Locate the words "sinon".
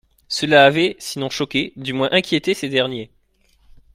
0.97-1.29